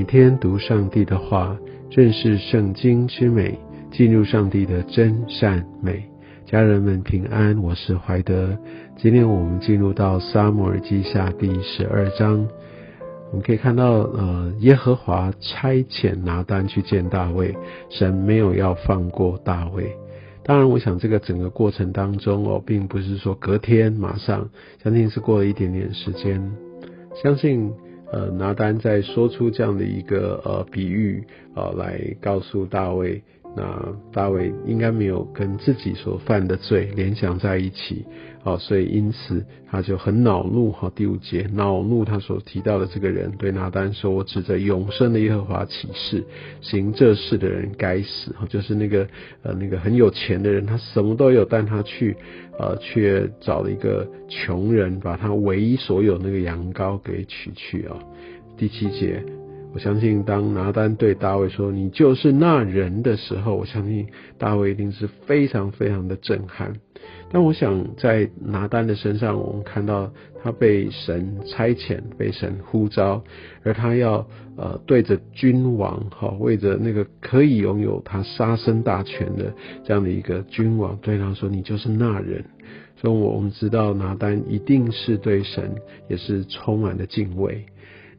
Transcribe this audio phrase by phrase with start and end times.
[0.00, 1.54] 每天读上帝的话，
[1.90, 3.58] 认识圣经之美，
[3.90, 6.02] 进入上帝的真善美。
[6.46, 8.56] 家人们平安，我是怀德。
[8.96, 12.48] 今天我们进入到撒母耳记下第十二章，
[13.30, 17.54] 我们可以看到，呃，耶和华差遣拿单去见大卫，
[17.90, 19.94] 神没有要放过大卫。
[20.42, 24.48] 当然，我想这个整个过程当中哦，并不是说隔天马上，
[24.82, 26.50] 相信是过了一点点时间，
[27.22, 27.70] 相信。
[28.12, 31.22] 呃，拿单在说出这样的一个呃比喻
[31.54, 33.22] 呃，来告诉大卫。
[33.56, 38.04] 那大卫应该没有跟自己所犯的罪联想在一起，
[38.44, 40.90] 哦，所以因此他就很恼怒哈。
[40.94, 46.24] 第五节，恼怒他所提到的这个人对拿单说：“我指着永生的耶和华起誓，
[46.60, 49.08] 行这事的人该死。”哈，就是那个
[49.42, 52.16] 呃那个很有钱的人，他什么都有，但他去
[52.56, 57.96] 呃却找了一个穷人，把他唯一所有那个羊羔给取去啊。
[58.56, 59.24] 第七节。
[59.72, 66.72] 我相信，当拿单对大卫说“你就是那人”的时候，我相信大卫一定是非常非常的震撼。
[67.30, 70.12] 但我想，在拿单的身上，我们看到
[70.42, 73.22] 他被神差遣，被神呼召，
[73.62, 82.44] 而他要呃对着君王，哈，为着那个可以拥有他杀身大权的这样的一个君王，对他说：“你就是那人。”
[83.00, 85.76] 所以我们知道拿单一定是对神
[86.08, 87.64] 也是充满了敬畏。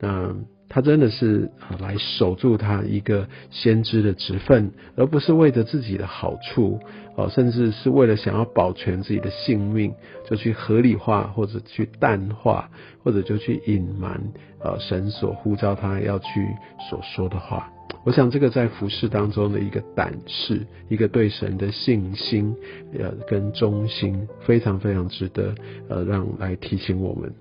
[0.00, 0.34] 那。
[0.68, 6.80] 他真的是啊，来守住他一个先知的职分，而不是为着自己的好处
[7.16, 9.94] 哦，甚至是为了想要保全自己的性命，
[10.28, 12.68] 就去合理化或者去淡化，
[13.02, 14.20] 或者就去隐瞒
[14.60, 16.46] 呃神所呼召他要去
[16.90, 17.70] 所说的话。
[18.04, 22.54] 我想这个在服饰当中的一个胆识，一个对神的信心
[22.98, 25.54] 呃跟忠心，非常非常值得
[25.88, 27.32] 呃让来提醒我们。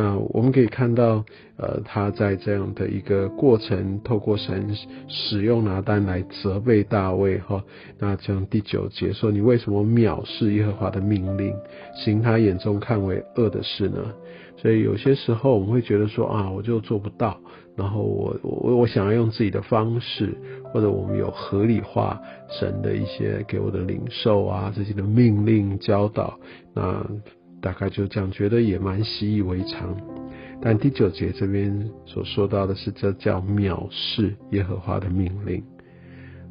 [0.00, 1.24] 那我们可以看到，
[1.56, 4.72] 呃，他在这样的一个过程，透过神
[5.08, 7.64] 使用拿单来责备大卫，哈。
[7.98, 11.52] 那像第九节说：“你为什么藐视耶和华的命令，
[11.96, 13.98] 行他眼中看为恶的事呢？”
[14.56, 17.36] 所以有些时候我们会觉得说啊，我就做不到，
[17.74, 20.32] 然后我我我想要用自己的方式，
[20.72, 26.38] 或者我们有合理化神的一些给我的领受啊，这些的命令教导，
[26.72, 27.04] 那。
[27.60, 29.96] 大概就这样，觉得也蛮习以为常。
[30.60, 35.62] 但第九节这边所说到的是，这叫藐视耶和华的命令。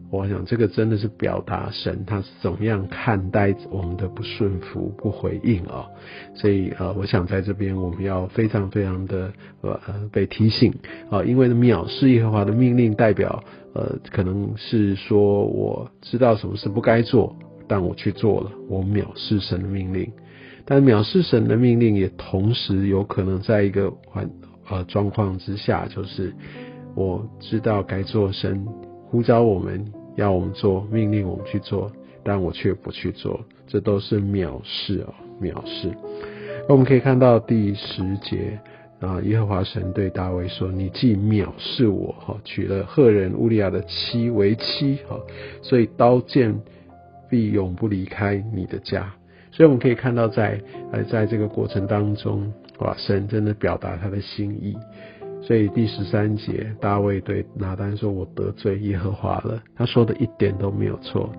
[0.10, 5.86] 我想这个真的是表达神他是怎么样看待我们的不顺服、不回应啊。
[6.34, 9.78] 所以呃，我想在这边我们要非常非常的呃
[10.10, 10.74] 被提醒
[11.10, 17.36] 啊，因为藐视耶和华的命令，代表呃可能是说我知道什么是不该做，
[17.68, 20.10] 但我去做了，我藐视神的命令。
[20.70, 24.30] 但藐视神的命令，也同时有可能在一个环
[24.70, 26.36] 呃状况之下，就是
[26.94, 28.68] 我知道该做，神
[29.06, 31.90] 呼召我们要我们做，命令我们去做，
[32.22, 35.90] 但我却不去做，这都是藐视啊，藐视。
[36.68, 38.60] 那我们可以看到第十节
[39.00, 45.18] 啊，耶和华神对大卫说：“你既藐视我，哈，娶了赫人乌利亚的妻为妻，哈，
[45.62, 46.60] 所以刀剑
[47.30, 49.10] 必永不离开你的家。”
[49.58, 54.78] 所以我们可以看到，在呃，在这个过程当中，哇，神真的表达他的心意。
[55.42, 61.34] 所以第十三节，大卫对拿单说：“我得罪耶和华了。”他说的一点都没有错。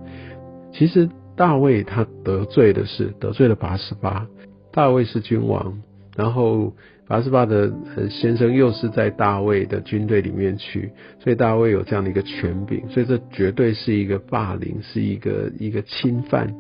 [0.73, 4.27] 其实大卫他得罪的是得罪了八十八。
[4.73, 5.81] 大卫是君王，
[6.17, 6.75] 然后
[7.07, 7.73] 八十八的
[8.11, 10.91] 先生又是在大卫的军队里面去，
[11.21, 16.53] 所以大卫有这样的一个权柄，所以这绝对是一个霸凌，是一个一个侵犯。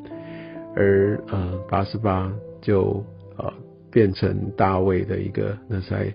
[0.79, 3.05] 而呃，八十八就
[3.37, 3.53] 呃
[3.91, 6.15] 变成大卫的一个那在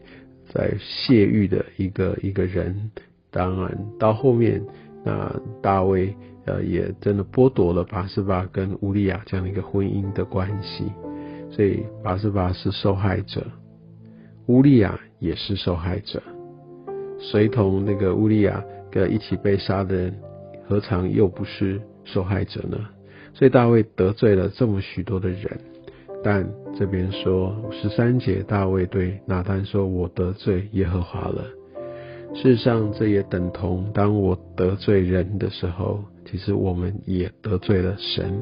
[0.53, 2.89] 在泄欲的一个一个人，
[3.29, 4.63] 当然到后面
[5.03, 6.15] 那大卫
[6.45, 10.85] 呃也真的剥夺了八十八跟乌利亚这样的一个婚姻的关系，
[11.51, 13.45] 所以八十八是受害者，
[14.45, 16.23] 乌利亚也是受害者，
[17.19, 20.15] 随同那个乌利亚跟一起被杀的人，
[20.69, 22.77] 何尝又不是受害者呢？
[23.33, 25.59] 所以大卫得罪了这么许多的人，
[26.23, 26.47] 但
[26.77, 31.43] 这边说十三节，大卫对拿单说：“我得罪耶和华了。”
[32.35, 38.39] 事实上，这也等同当我得罪人的时候，其实我们也得罪了神。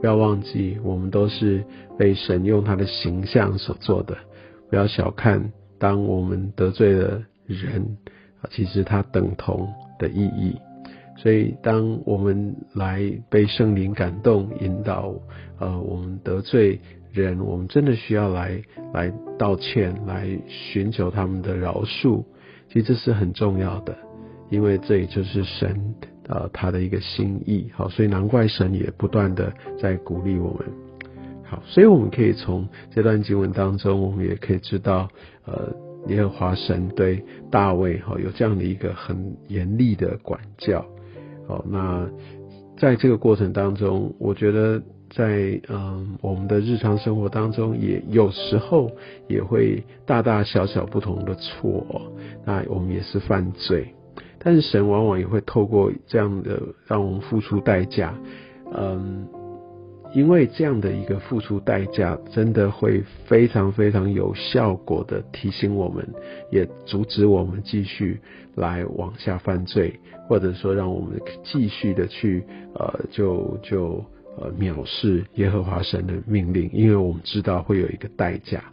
[0.00, 1.64] 不要忘记，我们都是
[1.96, 4.16] 被神用他的形象所做的。
[4.68, 7.96] 不要小看，当我们得罪了人，
[8.50, 10.56] 其实它等同的意义。
[11.16, 15.14] 所以，当我们来被圣灵感动、引导，
[15.58, 16.80] 呃，我们得罪
[17.12, 18.60] 人，我们真的需要来
[18.92, 22.24] 来道歉，来寻求他们的饶恕。
[22.68, 23.96] 其实这是很重要的，
[24.50, 25.94] 因为这也就是神
[26.26, 27.70] 呃他的一个心意。
[27.74, 30.66] 好，所以难怪神也不断的在鼓励我们。
[31.44, 35.08] 好，所以我们可以从这段经文当中，我们也可以知道，
[35.44, 35.70] 呃，
[36.08, 40.84] 耶和华神对大卫哈有这样的一个很严厉的管教。
[41.46, 42.08] 好，那
[42.76, 44.82] 在这个过程当中，我觉得。
[45.14, 48.90] 在嗯，我们的日常生活当中，也有时候
[49.28, 51.84] 也会大大小小不同的错，
[52.46, 53.94] 那我们也是犯罪。
[54.38, 58.14] 但是神往往也会透过这样的让我们付出代价，
[58.74, 59.28] 嗯，
[60.14, 66.06] 因为这样的一个付出代价，真的会非常非常有效果的提醒我们，
[66.50, 68.20] 也阻止我们继续
[68.54, 69.98] 来往下犯罪，
[70.28, 72.44] 或者说让我们继续的去
[72.74, 74.04] 呃，就就。
[74.34, 78.64] 呃，藐视耶和华神的命令，因为我们知道会有一个代价，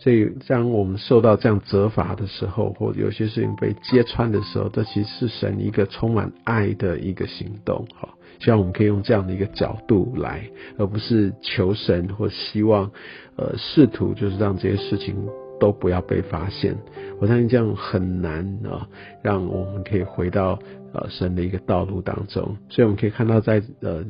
[0.00, 7.86] 所以当我们受到这样责罚的时候，或有些事情被揭穿的时候，这其实是神一个充满爱的一个行动。
[7.94, 8.08] 哈，
[8.40, 10.42] 希望我们可以用这样的一个角度来，
[10.78, 12.90] 而不是求神或希望，
[13.36, 15.16] 呃，试图就是让这些事情
[15.58, 16.76] 都不要被发现。
[17.20, 18.86] 我相信这样很难啊，
[19.22, 20.58] 让我们可以回到
[20.92, 22.56] 呃神的一个道路当中。
[22.68, 24.04] 所以我们可以看到在呃。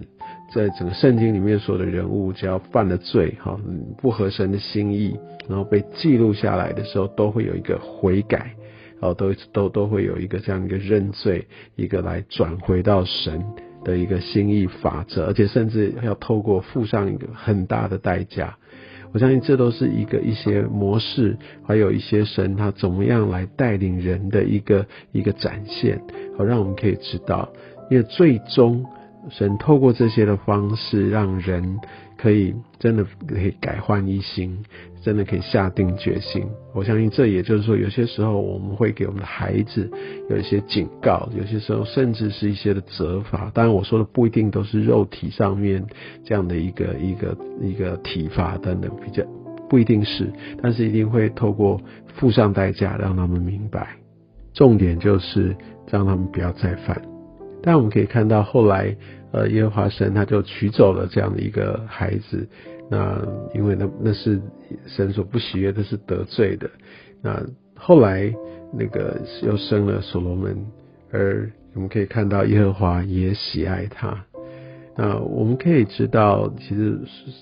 [0.54, 3.58] 在整个圣经里面，所有的人物只要犯了罪，哈，
[4.00, 5.18] 不合神的心意，
[5.48, 8.54] 然后被记录下来的时候，都会有一个悔改，
[9.00, 13.44] 哦，都都都会有一个这样一个认罪，一个来转回到神
[13.84, 18.56] 的一个心意法则，而且甚至要透过付上一个很大的代价。
[19.12, 21.36] 我相信这都是一个一些模式，
[21.66, 26.00] 还有一些神他怎么样来带领人的一个一个展现，
[26.36, 27.48] 好让我们可以知道，
[27.90, 28.84] 因为最终。
[29.28, 31.80] 神透过这些的方式，让人
[32.16, 34.64] 可以真的可以改换一心，
[35.06, 36.44] 真的可以下定决心。
[36.74, 39.88] 我相信这也就是说，有些时候我们会给我们的孩子
[40.28, 43.48] 有一些警告，有些时候甚至是一些的责罚。
[43.54, 45.86] 当然，我说的不一定都是肉体上面
[46.24, 49.22] 这样的一个一个一个体罚等等，比较
[49.68, 50.28] 不一定是，
[50.60, 51.80] 但是一定会透过
[52.16, 53.96] 付上代价，让他们明白。
[54.54, 55.56] 重点就是
[55.88, 57.00] 让他们不要再犯。
[57.62, 58.96] 但我们可以看到，后来，
[59.32, 62.48] 呃，耶和华神他就取走了这样的一个孩子，
[62.90, 63.20] 那
[63.54, 64.40] 因为那那是
[64.86, 66.70] 神所不喜悦，的是得罪的。
[67.22, 67.44] 那
[67.74, 68.32] 后来
[68.72, 70.56] 那个又生了所罗门，
[71.10, 74.24] 而我们可以看到耶和华也喜爱他。
[74.96, 76.98] 那我们可以知道，其实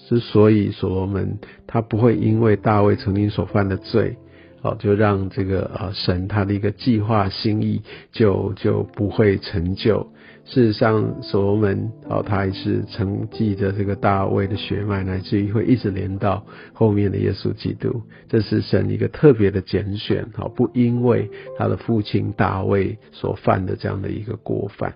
[0.09, 4.17] 之所以所罗门他不会因为大卫曾经所犯的罪。
[4.63, 7.83] 哦，就让这个呃神他的一个计划心意
[8.13, 10.11] 就就不会成就。
[10.47, 16.45] 事实上，所罗门哦，他还是承继着这个大卫的血脉，乃至于会一直连到
[16.75, 18.03] 后面的耶稣基督。
[18.29, 24.95] 这是神一个特别的拣选，好，不因为他的父亲大卫所犯的这样的一个过犯。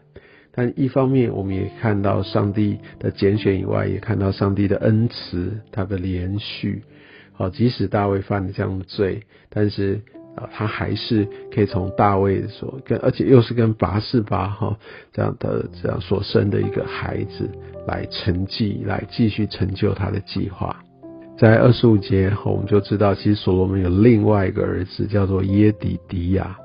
[0.52, 6.82] 但一方面，我们也看到上帝的拣选以外，也看到上帝的恩慈，他的连续。
[7.32, 10.02] 好，即使大卫犯了这样的罪，但是
[10.52, 14.76] 他还是可以从大卫所跟，而且又是跟拔示巴哈
[15.12, 17.48] 这样的这样所生的一个孩子
[17.86, 20.76] 来承继，来继续成就他的计划。
[21.38, 26.56] 在二十五节后，我们就知道，其实所罗门有另外一个儿子，叫做耶底迪亚。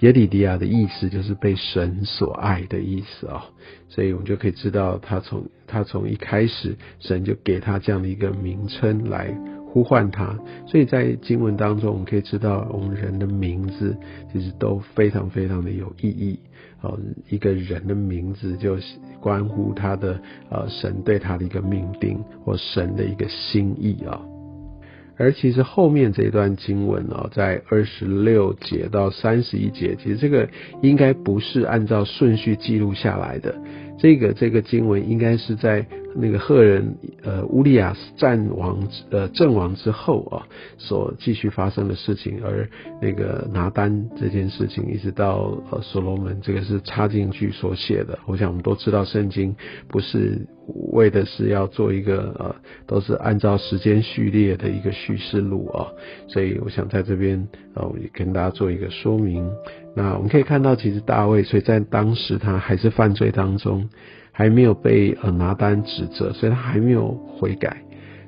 [0.00, 3.44] 耶底迪亚的意思就是被神所爱的意思啊，
[3.88, 9.32] 所以我们就可以知道，他从他从一开始，神就给他这样的一个名称来。
[9.72, 13.96] 呼唤他，所以在经文当中，我们可以知道，我们人的名字
[14.30, 16.38] 其实都非常非常的有意义。
[16.82, 16.98] 哦，
[17.30, 18.76] 一个人的名字就
[19.18, 24.20] 关乎他的呃神对他的一个命定或神的一个心意啊。
[25.16, 30.50] 而其实后面这一段经文哦，在二十六节到三十一节，其实这个
[30.82, 33.54] 应该不是按照顺序记录下来的。
[33.98, 35.86] 这个这个经文应该是在。
[36.14, 40.46] 那个赫人呃乌利亚战亡呃阵亡之后啊，
[40.78, 42.68] 所继续发生的事情，而
[43.00, 48.18] 那个拿单这件事情，一直到呃所罗门这个是插进去所写的。
[48.26, 49.54] 我想我们都知道，圣经
[49.88, 50.46] 不是
[50.92, 52.54] 为的是要做一个呃，
[52.86, 55.86] 都是按照时间序列的一个叙事录啊。
[56.28, 59.50] 所以我想在这边呃也跟大家做一个说明。
[59.94, 63.88] 那我们可以看到，其实大卫所以在当时他还是犯罪当中。
[64.32, 67.82] 还没有被呃拿单指责，所以他还没有悔改。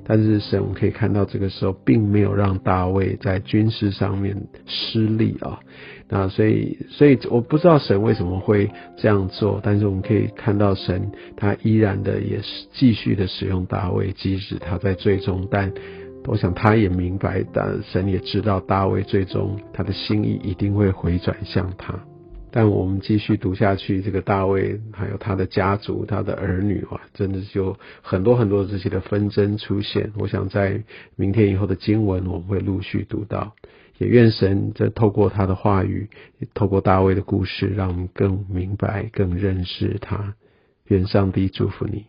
[0.07, 5.59] 但是神我们可以看到，这个时候并没有让大卫在军事上面失利啊。
[6.07, 15.73] 那所以，所以我不知道神为什么会这样做，但是我们可以看到神他依然的也是继续的使用大卫，即使他在最终，但
[16.27, 21.99] 我想他也明白，但神也知道大卫最终他的心意一定会回转向他。
[22.55, 30.13] 但我们继续读下去，这个大卫还有他的家族、他的儿女啊，真的就很多很多这些的纷争出现。
[30.17, 30.81] 我想在
[31.17, 33.53] 明天以后的经文，我们会陆续读到。
[33.97, 36.09] 也愿神在透过他的话语，
[36.53, 40.33] 透过大卫的故事，让我们更明白、更认识他。
[40.85, 42.05] 愿上帝祝福你。